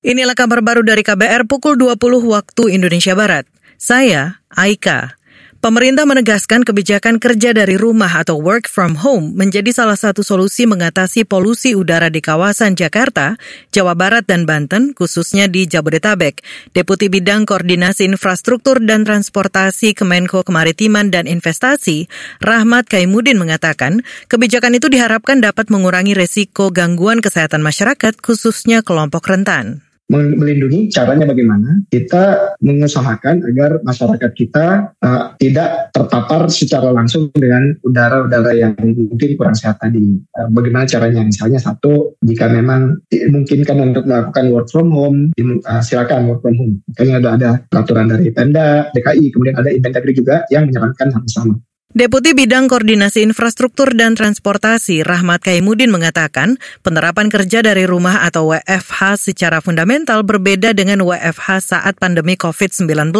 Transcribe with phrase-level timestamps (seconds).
[0.00, 3.44] Inilah kabar baru dari KBR pukul 20 waktu Indonesia Barat.
[3.76, 5.20] Saya, Aika.
[5.60, 11.28] Pemerintah menegaskan kebijakan kerja dari rumah atau work from home menjadi salah satu solusi mengatasi
[11.28, 13.36] polusi udara di kawasan Jakarta,
[13.76, 16.40] Jawa Barat, dan Banten, khususnya di Jabodetabek.
[16.72, 22.08] Deputi Bidang Koordinasi Infrastruktur dan Transportasi Kemenko Kemaritiman dan Investasi,
[22.40, 24.00] Rahmat Kaimudin mengatakan,
[24.32, 31.86] kebijakan itu diharapkan dapat mengurangi resiko gangguan kesehatan masyarakat, khususnya kelompok rentan melindungi caranya bagaimana
[31.86, 34.66] kita mengusahakan agar masyarakat kita
[34.98, 40.18] uh, tidak terpapar secara langsung dengan udara-udara yang mungkin kurang sehat tadi.
[40.34, 41.22] Uh, bagaimana caranya?
[41.22, 46.74] Misalnya satu, jika memang dimungkinkan untuk melakukan work from home, uh, silakan work from home.
[46.90, 51.54] Makanya ada ada peraturan dari Pemda, DKI, kemudian ada Inventagri juga yang menyarankan hal sama.
[51.90, 56.54] Deputi Bidang Koordinasi Infrastruktur dan Transportasi Rahmat Kaimudin mengatakan
[56.86, 63.10] penerapan kerja dari rumah atau WFH secara fundamental berbeda dengan WFH saat pandemi COVID-19.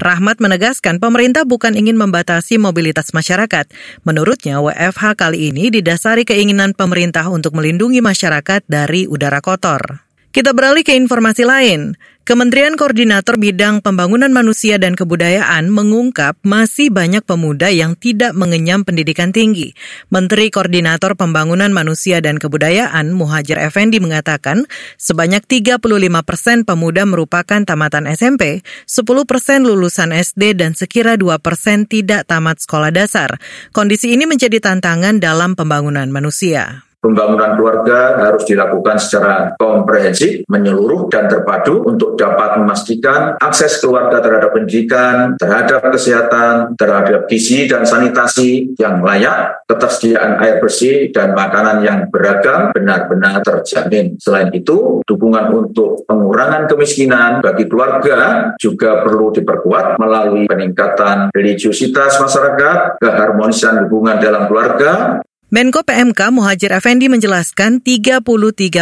[0.00, 3.68] Rahmat menegaskan pemerintah bukan ingin membatasi mobilitas masyarakat.
[4.08, 10.11] Menurutnya WFH kali ini didasari keinginan pemerintah untuk melindungi masyarakat dari udara kotor.
[10.32, 11.92] Kita beralih ke informasi lain.
[12.24, 19.28] Kementerian Koordinator Bidang Pembangunan Manusia dan Kebudayaan mengungkap masih banyak pemuda yang tidak mengenyam pendidikan
[19.28, 19.76] tinggi.
[20.08, 24.64] Menteri Koordinator Pembangunan Manusia dan Kebudayaan Muhajir Effendi mengatakan
[24.96, 25.84] sebanyak 35
[26.24, 32.56] persen pemuda merupakan tamatan SMP, 10 persen lulusan SD dan sekira 2 persen tidak tamat
[32.56, 33.36] sekolah dasar.
[33.76, 36.91] Kondisi ini menjadi tantangan dalam pembangunan manusia.
[37.02, 44.54] Pembangunan keluarga harus dilakukan secara komprehensif, menyeluruh, dan terpadu untuk dapat memastikan akses keluarga terhadap
[44.54, 51.98] pendidikan, terhadap kesehatan, terhadap gizi dan sanitasi yang layak, ketersediaan air bersih, dan makanan yang
[52.06, 54.14] beragam benar-benar terjamin.
[54.22, 63.02] Selain itu, dukungan untuk pengurangan kemiskinan bagi keluarga juga perlu diperkuat melalui peningkatan religiusitas masyarakat,
[63.02, 65.18] keharmonisan hubungan dalam keluarga,
[65.52, 68.24] Menko PMK Muhajir Effendi menjelaskan 33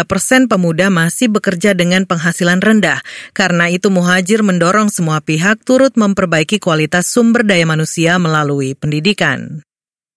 [0.06, 3.02] persen pemuda masih bekerja dengan penghasilan rendah.
[3.34, 9.66] Karena itu Muhajir mendorong semua pihak turut memperbaiki kualitas sumber daya manusia melalui pendidikan.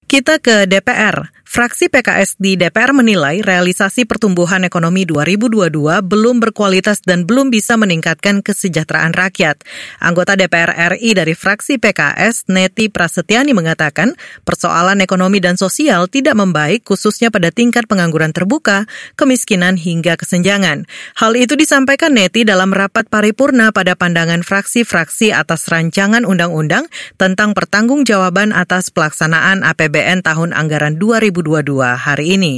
[0.06, 1.34] Kita ke DPR.
[1.54, 8.42] Fraksi PKS di DPR menilai realisasi pertumbuhan ekonomi 2022 belum berkualitas dan belum bisa meningkatkan
[8.42, 9.62] kesejahteraan rakyat.
[10.02, 16.90] Anggota DPR RI dari fraksi PKS, Neti Prasetyani mengatakan, persoalan ekonomi dan sosial tidak membaik
[16.90, 20.90] khususnya pada tingkat pengangguran terbuka, kemiskinan hingga kesenjangan.
[21.22, 26.90] Hal itu disampaikan Neti dalam rapat paripurna pada pandangan fraksi-fraksi atas rancangan undang-undang
[27.22, 32.56] tentang pertanggungjawaban atas pelaksanaan APBN tahun anggaran 2022 2022 hari ini.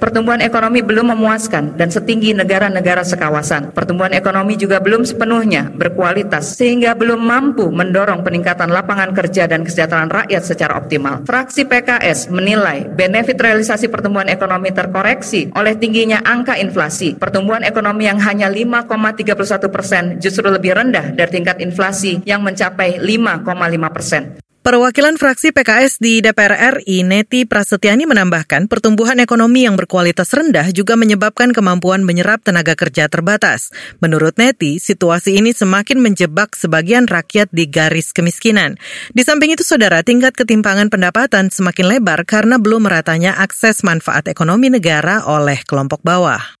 [0.00, 3.76] Pertumbuhan ekonomi belum memuaskan dan setinggi negara-negara sekawasan.
[3.76, 10.08] Pertumbuhan ekonomi juga belum sepenuhnya berkualitas sehingga belum mampu mendorong peningkatan lapangan kerja dan kesejahteraan
[10.08, 11.20] rakyat secara optimal.
[11.28, 17.20] Fraksi PKS menilai benefit realisasi pertumbuhan ekonomi terkoreksi oleh tingginya angka inflasi.
[17.20, 23.44] Pertumbuhan ekonomi yang hanya 5,31 persen justru lebih rendah dari tingkat inflasi yang mencapai 5,5
[23.92, 24.49] persen.
[24.60, 31.00] Perwakilan fraksi PKS di DPR RI, Neti Prasetyani menambahkan pertumbuhan ekonomi yang berkualitas rendah juga
[31.00, 33.72] menyebabkan kemampuan menyerap tenaga kerja terbatas.
[34.04, 38.76] Menurut Neti, situasi ini semakin menjebak sebagian rakyat di garis kemiskinan.
[39.16, 44.68] Di samping itu, saudara, tingkat ketimpangan pendapatan semakin lebar karena belum meratanya akses manfaat ekonomi
[44.68, 46.52] negara oleh kelompok bawah.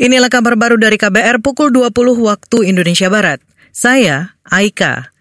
[0.00, 1.92] Inilah kabar baru dari KBR pukul 20
[2.24, 3.44] waktu Indonesia Barat.
[3.68, 5.13] Saya, Aika.